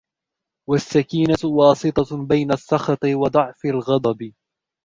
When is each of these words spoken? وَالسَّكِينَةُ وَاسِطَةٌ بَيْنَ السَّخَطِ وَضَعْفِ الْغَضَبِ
وَالسَّكِينَةُ 0.69 1.35
وَاسِطَةٌ 1.43 2.25
بَيْنَ 2.25 2.51
السَّخَطِ 2.51 3.05
وَضَعْفِ 3.05 3.65
الْغَضَبِ 3.65 4.33